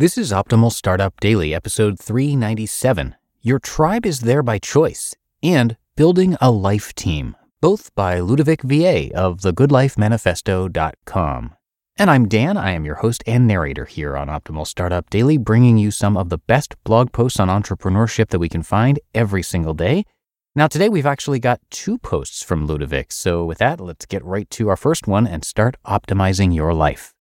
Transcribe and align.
This 0.00 0.16
is 0.16 0.32
Optimal 0.32 0.72
Startup 0.72 1.12
Daily, 1.20 1.54
episode 1.54 2.00
397. 2.00 3.16
Your 3.42 3.58
tribe 3.58 4.06
is 4.06 4.20
there 4.20 4.42
by 4.42 4.58
choice 4.58 5.14
and 5.42 5.76
building 5.94 6.38
a 6.40 6.50
life 6.50 6.94
team, 6.94 7.36
both 7.60 7.94
by 7.94 8.18
Ludovic 8.18 8.62
VA 8.62 9.14
of 9.14 9.40
thegoodlifemanifesto.com. 9.40 11.54
And 11.98 12.10
I'm 12.10 12.28
Dan. 12.28 12.56
I 12.56 12.70
am 12.70 12.86
your 12.86 12.94
host 12.94 13.22
and 13.26 13.46
narrator 13.46 13.84
here 13.84 14.16
on 14.16 14.28
Optimal 14.28 14.66
Startup 14.66 15.10
Daily, 15.10 15.36
bringing 15.36 15.76
you 15.76 15.90
some 15.90 16.16
of 16.16 16.30
the 16.30 16.38
best 16.38 16.82
blog 16.82 17.12
posts 17.12 17.38
on 17.38 17.48
entrepreneurship 17.48 18.28
that 18.28 18.38
we 18.38 18.48
can 18.48 18.62
find 18.62 18.98
every 19.14 19.42
single 19.42 19.74
day. 19.74 20.06
Now, 20.54 20.66
today 20.66 20.88
we've 20.88 21.04
actually 21.04 21.40
got 21.40 21.60
two 21.68 21.98
posts 21.98 22.42
from 22.42 22.66
Ludovic. 22.66 23.12
So, 23.12 23.44
with 23.44 23.58
that, 23.58 23.80
let's 23.80 24.06
get 24.06 24.24
right 24.24 24.48
to 24.52 24.70
our 24.70 24.78
first 24.78 25.06
one 25.06 25.26
and 25.26 25.44
start 25.44 25.76
optimizing 25.84 26.54
your 26.54 26.72
life. 26.72 27.12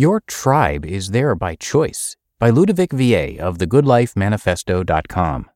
Your 0.00 0.22
tribe 0.26 0.86
is 0.86 1.10
there 1.10 1.34
by 1.34 1.56
choice 1.56 2.16
by 2.38 2.48
Ludovic 2.48 2.90
VA 2.90 3.38
of 3.38 3.58
thegoodlifemanifesto.com. 3.58 5.50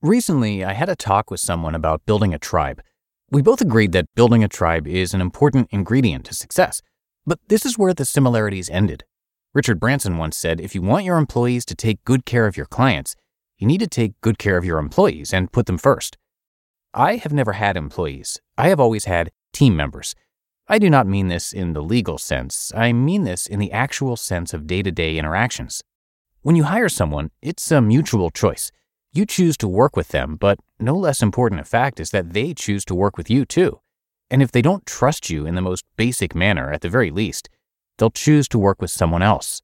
Recently, 0.00 0.64
I 0.64 0.72
had 0.74 0.88
a 0.88 0.94
talk 0.94 1.28
with 1.28 1.40
someone 1.40 1.74
about 1.74 2.06
building 2.06 2.32
a 2.32 2.38
tribe. 2.38 2.80
We 3.28 3.42
both 3.42 3.60
agreed 3.60 3.90
that 3.90 4.14
building 4.14 4.44
a 4.44 4.48
tribe 4.48 4.86
is 4.86 5.14
an 5.14 5.20
important 5.20 5.66
ingredient 5.72 6.26
to 6.26 6.34
success, 6.34 6.80
but 7.26 7.40
this 7.48 7.66
is 7.66 7.76
where 7.76 7.92
the 7.92 8.04
similarities 8.04 8.70
ended. 8.70 9.02
Richard 9.52 9.80
Branson 9.80 10.16
once 10.16 10.36
said 10.36 10.60
if 10.60 10.72
you 10.72 10.80
want 10.80 11.04
your 11.04 11.18
employees 11.18 11.64
to 11.64 11.74
take 11.74 12.04
good 12.04 12.24
care 12.24 12.46
of 12.46 12.56
your 12.56 12.66
clients, 12.66 13.16
you 13.58 13.66
need 13.66 13.80
to 13.80 13.88
take 13.88 14.20
good 14.20 14.38
care 14.38 14.58
of 14.58 14.64
your 14.64 14.78
employees 14.78 15.34
and 15.34 15.50
put 15.50 15.66
them 15.66 15.76
first. 15.76 16.18
I 16.94 17.16
have 17.16 17.32
never 17.32 17.54
had 17.54 17.76
employees. 17.76 18.40
I 18.56 18.68
have 18.68 18.78
always 18.78 19.06
had 19.06 19.32
team 19.52 19.74
members. 19.74 20.14
I 20.68 20.78
do 20.78 20.88
not 20.88 21.08
mean 21.08 21.26
this 21.26 21.52
in 21.52 21.72
the 21.72 21.82
legal 21.82 22.18
sense, 22.18 22.72
I 22.74 22.92
mean 22.92 23.24
this 23.24 23.46
in 23.46 23.58
the 23.58 23.72
actual 23.72 24.16
sense 24.16 24.54
of 24.54 24.66
day 24.66 24.82
to 24.82 24.92
day 24.92 25.18
interactions. 25.18 25.82
When 26.42 26.54
you 26.54 26.64
hire 26.64 26.88
someone, 26.88 27.30
it's 27.42 27.70
a 27.72 27.80
mutual 27.80 28.30
choice. 28.30 28.70
You 29.12 29.26
choose 29.26 29.56
to 29.58 29.68
work 29.68 29.96
with 29.96 30.08
them, 30.08 30.36
but 30.36 30.60
no 30.78 30.96
less 30.96 31.20
important 31.20 31.60
a 31.60 31.64
fact 31.64 31.98
is 31.98 32.10
that 32.10 32.32
they 32.32 32.54
choose 32.54 32.84
to 32.86 32.94
work 32.94 33.16
with 33.18 33.28
you 33.28 33.44
too. 33.44 33.80
And 34.30 34.40
if 34.40 34.52
they 34.52 34.62
don't 34.62 34.86
trust 34.86 35.28
you 35.28 35.46
in 35.46 35.56
the 35.56 35.60
most 35.60 35.84
basic 35.96 36.34
manner, 36.34 36.72
at 36.72 36.80
the 36.80 36.88
very 36.88 37.10
least, 37.10 37.48
they'll 37.98 38.10
choose 38.10 38.48
to 38.48 38.58
work 38.58 38.80
with 38.80 38.90
someone 38.90 39.22
else. 39.22 39.62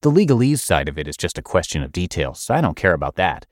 The 0.00 0.10
legalese 0.10 0.60
side 0.60 0.88
of 0.88 0.98
it 0.98 1.06
is 1.06 1.18
just 1.18 1.38
a 1.38 1.42
question 1.42 1.82
of 1.82 1.92
details. 1.92 2.48
I 2.48 2.62
don't 2.62 2.76
care 2.76 2.94
about 2.94 3.16
that. 3.16 3.46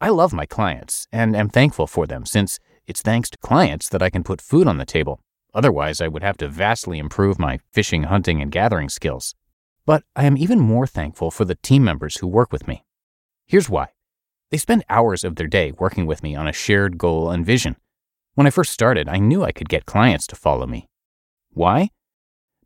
I 0.00 0.08
love 0.08 0.32
my 0.32 0.46
clients 0.46 1.06
and 1.12 1.36
am 1.36 1.48
thankful 1.48 1.86
for 1.86 2.06
them 2.06 2.26
since 2.26 2.58
it's 2.86 3.02
thanks 3.02 3.30
to 3.30 3.38
clients 3.38 3.88
that 3.88 4.02
I 4.02 4.10
can 4.10 4.24
put 4.24 4.40
food 4.40 4.66
on 4.66 4.78
the 4.78 4.84
table 4.84 5.20
Otherwise, 5.54 6.00
I 6.00 6.08
would 6.08 6.22
have 6.22 6.36
to 6.38 6.48
vastly 6.48 6.98
improve 6.98 7.38
my 7.38 7.60
fishing, 7.72 8.04
hunting, 8.04 8.42
and 8.42 8.50
gathering 8.50 8.88
skills. 8.88 9.34
But 9.86 10.02
I 10.16 10.24
am 10.24 10.36
even 10.36 10.58
more 10.58 10.86
thankful 10.86 11.30
for 11.30 11.44
the 11.44 11.54
team 11.54 11.84
members 11.84 12.16
who 12.16 12.26
work 12.26 12.52
with 12.52 12.66
me. 12.66 12.84
Here's 13.46 13.70
why 13.70 13.88
they 14.50 14.58
spend 14.58 14.84
hours 14.88 15.24
of 15.24 15.36
their 15.36 15.46
day 15.46 15.72
working 15.72 16.06
with 16.06 16.22
me 16.22 16.34
on 16.34 16.46
a 16.46 16.52
shared 16.52 16.96
goal 16.98 17.30
and 17.30 17.44
vision. 17.44 17.76
When 18.34 18.46
I 18.46 18.50
first 18.50 18.72
started, 18.72 19.08
I 19.08 19.18
knew 19.18 19.44
I 19.44 19.52
could 19.52 19.68
get 19.68 19.86
clients 19.86 20.26
to 20.28 20.36
follow 20.36 20.66
me. 20.66 20.88
Why? 21.50 21.90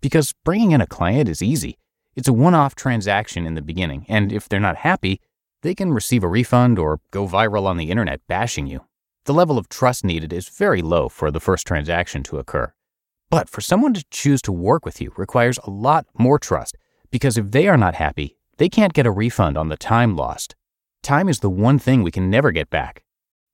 Because 0.00 0.34
bringing 0.44 0.72
in 0.72 0.80
a 0.80 0.86
client 0.86 1.28
is 1.28 1.42
easy. 1.42 1.78
It's 2.14 2.28
a 2.28 2.32
one 2.32 2.54
off 2.54 2.74
transaction 2.74 3.46
in 3.46 3.54
the 3.54 3.62
beginning, 3.62 4.06
and 4.08 4.32
if 4.32 4.48
they're 4.48 4.60
not 4.60 4.76
happy, 4.76 5.20
they 5.62 5.74
can 5.74 5.92
receive 5.92 6.22
a 6.22 6.28
refund 6.28 6.78
or 6.78 7.00
go 7.10 7.26
viral 7.26 7.66
on 7.66 7.76
the 7.76 7.90
internet 7.90 8.20
bashing 8.28 8.66
you. 8.66 8.84
The 9.24 9.34
level 9.34 9.58
of 9.58 9.68
trust 9.68 10.04
needed 10.04 10.32
is 10.32 10.48
very 10.48 10.80
low 10.80 11.08
for 11.08 11.30
the 11.30 11.40
first 11.40 11.66
transaction 11.66 12.22
to 12.24 12.38
occur. 12.38 12.72
But 13.30 13.50
for 13.50 13.60
someone 13.60 13.92
to 13.92 14.04
choose 14.10 14.40
to 14.42 14.52
work 14.52 14.86
with 14.86 15.00
you 15.00 15.12
requires 15.16 15.58
a 15.64 15.70
lot 15.70 16.06
more 16.18 16.38
trust 16.38 16.76
because 17.10 17.36
if 17.36 17.50
they 17.50 17.68
are 17.68 17.76
not 17.76 17.96
happy, 17.96 18.38
they 18.56 18.68
can't 18.68 18.94
get 18.94 19.06
a 19.06 19.10
refund 19.10 19.58
on 19.58 19.68
the 19.68 19.76
time 19.76 20.16
lost. 20.16 20.56
Time 21.02 21.28
is 21.28 21.40
the 21.40 21.50
one 21.50 21.78
thing 21.78 22.02
we 22.02 22.10
can 22.10 22.30
never 22.30 22.50
get 22.50 22.70
back. 22.70 23.04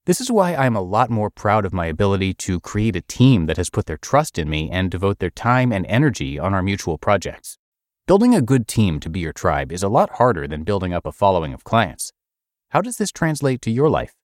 This 0.06 0.20
is 0.20 0.30
why 0.30 0.54
I'm 0.54 0.76
a 0.76 0.82
lot 0.82 1.10
more 1.10 1.30
proud 1.30 1.64
of 1.64 1.72
my 1.72 1.86
ability 1.86 2.34
to 2.34 2.60
create 2.60 2.94
a 2.94 3.00
team 3.00 3.46
that 3.46 3.56
has 3.56 3.70
put 3.70 3.86
their 3.86 3.96
trust 3.96 4.38
in 4.38 4.48
me 4.48 4.70
and 4.70 4.90
devote 4.90 5.18
their 5.18 5.30
time 5.30 5.72
and 5.72 5.86
energy 5.86 6.38
on 6.38 6.54
our 6.54 6.62
mutual 6.62 6.98
projects. 6.98 7.58
Building 8.06 8.34
a 8.34 8.42
good 8.42 8.68
team 8.68 9.00
to 9.00 9.08
be 9.08 9.20
your 9.20 9.32
tribe 9.32 9.72
is 9.72 9.82
a 9.82 9.88
lot 9.88 10.10
harder 10.18 10.46
than 10.46 10.62
building 10.62 10.92
up 10.92 11.06
a 11.06 11.12
following 11.12 11.54
of 11.54 11.64
clients. 11.64 12.12
How 12.68 12.80
does 12.80 12.98
this 12.98 13.10
translate 13.10 13.62
to 13.62 13.70
your 13.70 13.88
life? 13.88 14.14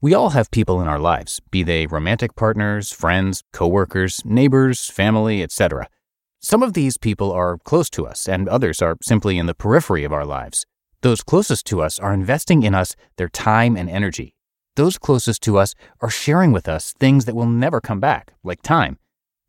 We 0.00 0.14
all 0.14 0.30
have 0.30 0.52
people 0.52 0.80
in 0.80 0.86
our 0.86 1.00
lives, 1.00 1.40
be 1.50 1.64
they 1.64 1.88
romantic 1.88 2.36
partners, 2.36 2.92
friends, 2.92 3.42
coworkers, 3.52 4.24
neighbors, 4.24 4.88
family, 4.88 5.42
etc. 5.42 5.88
Some 6.38 6.62
of 6.62 6.74
these 6.74 6.96
people 6.96 7.32
are 7.32 7.58
close 7.58 7.90
to 7.90 8.06
us, 8.06 8.28
and 8.28 8.48
others 8.48 8.80
are 8.80 8.96
simply 9.02 9.38
in 9.38 9.46
the 9.46 9.56
periphery 9.56 10.04
of 10.04 10.12
our 10.12 10.24
lives. 10.24 10.64
Those 11.00 11.24
closest 11.24 11.66
to 11.66 11.82
us 11.82 11.98
are 11.98 12.14
investing 12.14 12.62
in 12.62 12.76
us 12.76 12.94
their 13.16 13.28
time 13.28 13.76
and 13.76 13.90
energy. 13.90 14.36
Those 14.76 14.98
closest 14.98 15.42
to 15.42 15.58
us 15.58 15.74
are 16.00 16.10
sharing 16.10 16.52
with 16.52 16.68
us 16.68 16.92
things 16.92 17.24
that 17.24 17.34
will 17.34 17.48
never 17.48 17.80
come 17.80 17.98
back, 17.98 18.34
like 18.44 18.62
time. 18.62 18.98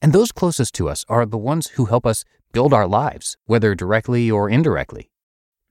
And 0.01 0.13
those 0.13 0.31
closest 0.31 0.73
to 0.75 0.89
us 0.89 1.05
are 1.07 1.27
the 1.27 1.37
ones 1.37 1.67
who 1.75 1.85
help 1.85 2.07
us 2.07 2.25
build 2.53 2.73
our 2.73 2.87
lives, 2.87 3.37
whether 3.45 3.75
directly 3.75 4.31
or 4.31 4.49
indirectly. 4.49 5.11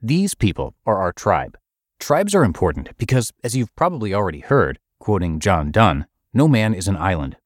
These 0.01 0.37
people 0.37 0.77
are 0.87 0.99
our 0.99 1.13
tribe. 1.13 1.59
Tribes 1.99 2.35
are 2.35 2.45
important 2.45 2.97
because, 2.97 3.33
as 3.43 3.57
you've 3.57 3.75
probably 3.75 4.15
already 4.15 4.41
heard, 4.41 4.79
quoting 5.01 5.41
John 5.41 5.71
Donne, 5.71 6.07
no 6.33 6.47
man 6.47 6.73
is 6.73 6.89
an 6.89 6.97
island. 6.97 7.37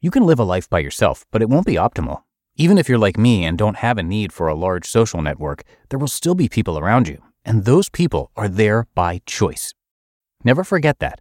You 0.00 0.10
can 0.10 0.26
live 0.26 0.38
a 0.38 0.44
life 0.44 0.68
by 0.68 0.80
yourself, 0.80 1.24
but 1.30 1.40
it 1.40 1.48
won't 1.48 1.66
be 1.66 1.74
optimal. 1.74 2.22
Even 2.56 2.78
if 2.78 2.88
you're 2.88 2.98
like 2.98 3.16
me 3.16 3.44
and 3.44 3.56
don't 3.56 3.78
have 3.78 3.98
a 3.98 4.02
need 4.02 4.32
for 4.32 4.46
a 4.46 4.54
large 4.54 4.86
social 4.86 5.22
network, 5.22 5.62
there 5.88 5.98
will 5.98 6.08
still 6.08 6.34
be 6.34 6.48
people 6.48 6.78
around 6.78 7.08
you, 7.08 7.22
and 7.44 7.64
those 7.64 7.88
people 7.88 8.30
are 8.36 8.48
there 8.48 8.86
by 8.94 9.22
choice. 9.26 9.72
Never 10.44 10.62
forget 10.62 10.98
that. 10.98 11.20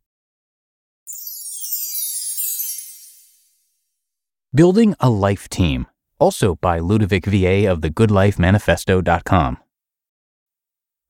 Building 4.53 4.93
a 4.99 5.09
Life 5.09 5.49
Team, 5.49 5.87
also 6.19 6.55
by 6.55 6.77
Ludovic 6.77 7.25
VA 7.25 7.65
of 7.71 7.79
thegoodlifemanifesto.com. 7.79 9.57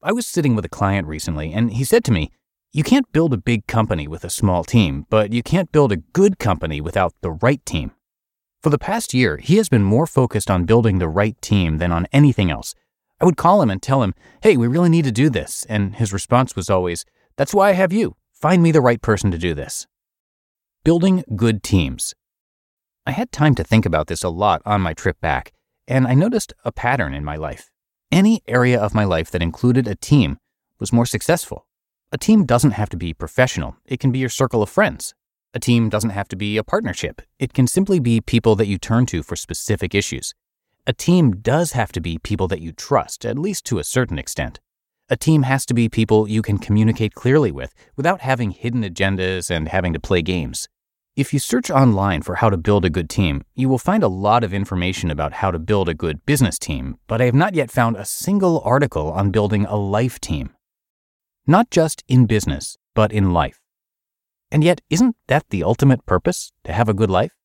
I 0.05 0.11
was 0.11 0.27
sitting 0.27 0.53
with 0.53 0.65
a 0.65 0.69
client 0.69 1.07
recently, 1.07 1.53
and 1.53 1.71
he 1.71 1.85
said 1.85 2.03
to 2.05 2.11
me, 2.11 2.29
You 2.73 2.83
can't 2.83 3.09
build 3.13 3.33
a 3.33 3.37
big 3.37 3.67
company 3.67 4.05
with 4.05 4.25
a 4.25 4.29
small 4.29 4.65
team, 4.65 5.05
but 5.09 5.31
you 5.31 5.41
can't 5.41 5.71
build 5.71 5.93
a 5.93 5.97
good 5.97 6.39
company 6.39 6.81
without 6.81 7.13
the 7.21 7.31
right 7.31 7.65
team. 7.65 7.91
For 8.61 8.69
the 8.69 8.77
past 8.77 9.13
year, 9.13 9.37
he 9.37 9.55
has 9.57 9.69
been 9.69 9.83
more 9.83 10.05
focused 10.05 10.51
on 10.51 10.65
building 10.65 10.99
the 10.99 11.07
right 11.07 11.41
team 11.41 11.77
than 11.77 11.93
on 11.93 12.07
anything 12.11 12.51
else. 12.51 12.75
I 13.21 13.25
would 13.25 13.37
call 13.37 13.61
him 13.61 13.69
and 13.69 13.81
tell 13.81 14.03
him, 14.03 14.13
Hey, 14.41 14.57
we 14.57 14.67
really 14.67 14.89
need 14.89 15.05
to 15.05 15.11
do 15.11 15.29
this. 15.29 15.65
And 15.69 15.95
his 15.95 16.11
response 16.11 16.53
was 16.53 16.69
always, 16.69 17.05
That's 17.37 17.53
why 17.53 17.69
I 17.69 17.73
have 17.73 17.93
you. 17.93 18.17
Find 18.33 18.61
me 18.61 18.73
the 18.73 18.81
right 18.81 19.01
person 19.01 19.31
to 19.31 19.37
do 19.37 19.53
this. 19.53 19.87
Building 20.83 21.23
good 21.37 21.63
teams. 21.63 22.13
I 23.05 23.11
had 23.11 23.31
time 23.31 23.55
to 23.55 23.63
think 23.63 23.85
about 23.85 24.07
this 24.07 24.23
a 24.23 24.29
lot 24.29 24.61
on 24.65 24.81
my 24.81 24.93
trip 24.93 25.21
back, 25.21 25.53
and 25.87 26.05
I 26.05 26.13
noticed 26.13 26.53
a 26.65 26.73
pattern 26.73 27.13
in 27.13 27.23
my 27.23 27.37
life. 27.37 27.72
Any 28.13 28.43
area 28.47 28.79
of 28.79 28.93
my 28.93 29.05
life 29.05 29.31
that 29.31 29.41
included 29.41 29.87
a 29.87 29.95
team 29.95 30.37
was 30.79 30.93
more 30.93 31.07
successful. 31.07 31.65
A 32.11 32.17
team 32.19 32.45
doesn't 32.45 32.73
have 32.73 32.89
to 32.89 32.95
be 32.95 33.11
professional, 33.11 33.75
it 33.87 33.99
can 33.99 34.11
be 34.11 34.19
your 34.19 34.29
circle 34.29 34.61
of 34.61 34.69
friends. 34.69 35.15
A 35.55 35.59
team 35.59 35.89
doesn't 35.89 36.11
have 36.11 36.27
to 36.27 36.35
be 36.35 36.57
a 36.57 36.63
partnership, 36.63 37.23
it 37.39 37.53
can 37.53 37.65
simply 37.65 37.99
be 37.99 38.21
people 38.21 38.55
that 38.57 38.67
you 38.67 38.77
turn 38.77 39.07
to 39.07 39.23
for 39.23 39.35
specific 39.35 39.95
issues. 39.95 40.35
A 40.85 40.93
team 40.93 41.37
does 41.37 41.71
have 41.71 41.91
to 41.93 41.99
be 41.99 42.19
people 42.19 42.47
that 42.49 42.61
you 42.61 42.71
trust, 42.71 43.25
at 43.25 43.39
least 43.39 43.65
to 43.65 43.79
a 43.79 43.83
certain 43.83 44.19
extent. 44.19 44.59
A 45.09 45.17
team 45.17 45.41
has 45.41 45.65
to 45.65 45.73
be 45.73 45.89
people 45.89 46.29
you 46.29 46.43
can 46.43 46.59
communicate 46.59 47.15
clearly 47.15 47.51
with 47.51 47.73
without 47.95 48.21
having 48.21 48.51
hidden 48.51 48.83
agendas 48.83 49.49
and 49.49 49.69
having 49.69 49.91
to 49.91 49.99
play 49.99 50.21
games. 50.21 50.69
If 51.15 51.31
you 51.31 51.37
search 51.37 51.69
online 51.69 52.23
for 52.23 52.33
how 52.33 52.49
to 52.49 52.57
build 52.57 52.85
a 52.85 52.89
good 52.89 53.07
team, 53.07 53.43
you 53.53 53.69
will 53.69 53.77
find 53.77 54.01
a 54.01 54.07
lot 54.07 54.43
of 54.43 54.51
information 54.51 55.11
about 55.11 55.33
how 55.33 55.51
to 55.51 55.59
build 55.59 55.87
a 55.87 55.93
good 55.93 56.25
business 56.25 56.57
team, 56.57 56.97
but 57.05 57.21
I 57.21 57.25
have 57.25 57.35
not 57.35 57.53
yet 57.53 57.69
found 57.69 57.97
a 57.97 58.03
single 58.03 58.61
article 58.65 59.11
on 59.11 59.29
building 59.29 59.65
a 59.65 59.75
life 59.75 60.19
team. 60.19 60.55
Not 61.45 61.69
just 61.69 62.03
in 62.07 62.25
business, 62.25 62.77
but 62.95 63.11
in 63.11 63.31
life. 63.31 63.61
And 64.49 64.63
yet, 64.63 64.81
isn't 64.89 65.15
that 65.27 65.47
the 65.51 65.63
ultimate 65.63 66.03
purpose, 66.07 66.51
to 66.63 66.73
have 66.73 66.89
a 66.89 66.95
good 66.95 67.11
life? 67.11 67.35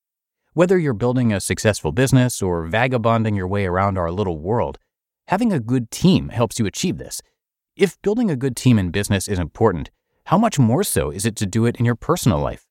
Whether 0.55 0.79
you're 0.79 0.94
building 0.94 1.31
a 1.31 1.38
successful 1.38 1.93
business 1.93 2.41
or 2.41 2.67
vagabonding 2.67 3.37
your 3.37 3.49
way 3.49 3.67
around 3.67 3.99
our 3.99 4.11
little 4.11 4.38
world, 4.38 4.79
having 5.26 5.53
a 5.53 5.61
good 5.61 5.91
team 5.91 6.31
helps 6.31 6.59
you 6.59 6.65
achieve 6.65 6.97
this. 6.97 7.20
If 7.76 8.00
building 8.00 8.31
a 8.31 8.37
good 8.37 8.56
team 8.56 8.79
in 8.79 8.93
business 8.93 9.29
is 9.29 9.38
important, 9.38 9.91
how 10.25 10.38
much 10.38 10.59
more 10.59 10.85
so 10.85 11.11
is 11.11 11.26
it 11.26 11.37
to 11.37 11.44
do 11.44 11.67
it 11.67 11.76
in 11.76 11.85
your 11.85 11.97
personal 11.97 12.38
life? 12.38 12.65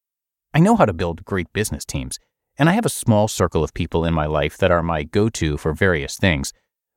I 0.57 0.59
know 0.59 0.75
how 0.75 0.86
to 0.86 0.94
build 0.94 1.24
great 1.24 1.54
business 1.54 1.86
teams, 1.86 2.18
and 2.57 2.68
I 2.68 2.71
have 2.71 2.86
a 2.88 2.89
small 2.89 3.27
circle 3.27 3.63
of 3.63 3.75
people 3.75 4.04
in 4.04 4.15
my 4.15 4.25
life 4.25 4.57
that 4.57 4.71
are 4.71 4.81
my 4.81 5.04
go 5.04 5.30
to 5.30 5.56
for 5.56 5.71
various 5.71 6.18
things. 6.18 6.51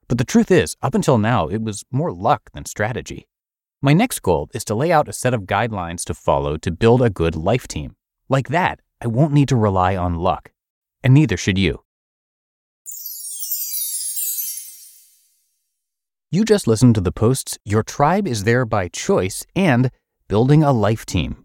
But 0.09 0.17
the 0.17 0.25
truth 0.25 0.51
is, 0.51 0.79
up 0.81 0.95
until 0.95 1.19
now, 1.19 1.47
it 1.47 1.61
was 1.61 1.85
more 1.91 2.11
luck 2.11 2.49
than 2.55 2.65
strategy. 2.65 3.29
My 3.83 3.93
next 3.93 4.21
goal 4.21 4.49
is 4.55 4.65
to 4.65 4.75
lay 4.75 4.91
out 4.91 5.11
a 5.11 5.13
set 5.13 5.35
of 5.35 5.43
guidelines 5.43 6.05
to 6.05 6.15
follow 6.15 6.57
to 6.57 6.71
build 6.71 7.03
a 7.03 7.11
good 7.11 7.37
life 7.37 7.69
team. 7.69 7.97
Like 8.31 8.49
that, 8.49 8.81
I 8.99 9.09
won't 9.09 9.35
need 9.35 9.49
to 9.49 9.57
rely 9.57 9.95
on 9.95 10.15
luck. 10.15 10.53
And 11.05 11.13
neither 11.13 11.37
should 11.37 11.59
you. 11.59 11.83
You 16.31 16.47
just 16.47 16.67
listened 16.67 16.95
to 16.95 17.03
the 17.03 17.13
posts 17.13 17.59
Your 17.67 17.83
Tribe 17.83 18.27
is 18.27 18.45
There 18.45 18.65
by 18.65 18.89
Choice 18.89 19.45
and 19.55 19.91
Building 20.29 20.63
a 20.63 20.73
Life 20.73 21.05
Team, 21.05 21.45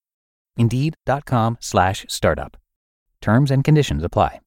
Indeed.com 0.57 1.57
slash 1.59 2.05
startup. 2.09 2.57
Terms 3.21 3.51
and 3.51 3.63
conditions 3.63 4.03
apply. 4.03 4.39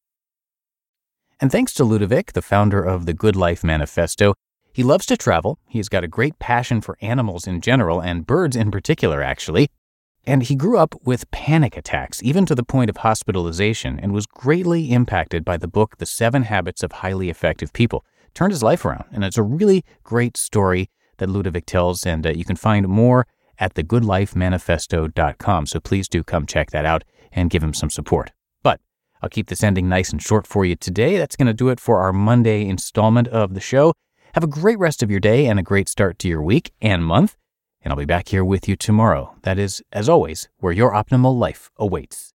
And 1.41 1.51
thanks 1.51 1.75
to 1.75 1.85
Ludovic, 1.85 2.33
the 2.33 2.43
founder 2.43 2.83
of 2.83 3.07
the 3.07 3.15
Good 3.15 3.37
Life 3.37 3.65
Manifesto, 3.65 4.35
he 4.73 4.83
loves 4.83 5.07
to 5.07 5.17
travel. 5.17 5.59
He's 5.69 5.89
got 5.89 6.03
a 6.03 6.09
great 6.09 6.39
passion 6.39 6.81
for 6.81 6.99
animals 7.01 7.47
in 7.47 7.61
general 7.61 8.01
and 8.01 8.27
birds 8.27 8.57
in 8.57 8.71
particular, 8.71 9.23
actually. 9.23 9.69
And 10.27 10.43
he 10.43 10.57
grew 10.57 10.79
up 10.79 10.95
with 11.05 11.31
panic 11.31 11.77
attacks, 11.77 12.23
even 12.23 12.47
to 12.47 12.55
the 12.55 12.65
point 12.65 12.91
of 12.91 12.99
hospitalization, 12.99 14.01
and 14.01 14.13
was 14.13 14.27
greatly 14.27 14.91
impacted 14.91 15.45
by 15.45 15.59
the 15.59 15.69
book, 15.69 15.99
The 15.99 16.07
Seven 16.07 16.45
Habits 16.45 16.83
of 16.83 16.93
Highly 16.93 17.31
Effective 17.31 17.73
People. 17.73 18.05
Turned 18.33 18.53
his 18.53 18.63
life 18.63 18.85
around, 18.85 19.05
and 19.13 19.23
it's 19.23 19.39
a 19.39 19.43
really 19.43 19.85
great 20.03 20.37
story 20.37 20.89
that 21.19 21.29
Ludovic 21.29 21.67
tells, 21.67 22.05
and 22.05 22.27
uh, 22.27 22.31
you 22.31 22.45
can 22.45 22.57
find 22.57 22.89
more 22.89 23.27
at 23.59 23.75
thegoodlifemanifesto.com. 23.75 25.67
So 25.67 25.81
please 25.81 26.09
do 26.09 26.23
come 26.23 26.47
check 26.47 26.71
that 26.71 26.85
out 26.85 27.05
and 27.33 27.51
give 27.51 27.63
him 27.63 27.75
some 27.75 27.91
support. 27.91 28.33
But 28.63 28.81
I'll 29.23 29.29
keep 29.29 29.49
this 29.49 29.63
ending 29.63 29.89
nice 29.89 30.11
and 30.11 30.23
short 30.23 30.47
for 30.47 30.65
you 30.65 30.77
today. 30.77 31.19
That's 31.19 31.37
going 31.37 31.47
to 31.47 31.55
do 31.55 31.69
it 31.69 31.81
for 31.81 32.01
our 32.01 32.13
Monday 32.13 32.67
installment 32.67 33.29
of 33.29 33.55
the 33.55 33.61
show. 33.61 33.93
Have 34.35 34.45
a 34.45 34.49
great 34.49 34.79
rest 34.79 35.03
of 35.03 35.11
your 35.11 35.21
day 35.21 35.47
and 35.47 35.59
a 35.59 35.63
great 35.63 35.89
start 35.89 36.19
to 36.21 36.29
your 36.29 36.43
week 36.43 36.73
and 36.81 37.05
month. 37.05 37.37
And 37.83 37.93
I'll 37.93 37.99
be 37.99 38.05
back 38.05 38.29
here 38.29 38.45
with 38.45 38.69
you 38.69 38.77
tomorrow. 38.77 39.35
That 39.43 39.59
is, 39.59 39.83
as 39.93 40.09
always, 40.09 40.49
where 40.59 40.73
your 40.73 40.93
optimal 40.93 41.39
life 41.39 41.71
awaits. 41.77 42.34